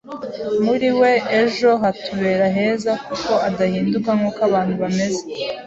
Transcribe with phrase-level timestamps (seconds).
[0.65, 5.23] muri we ejo hatubera heza kuko adahinduka nkuko abantu bameze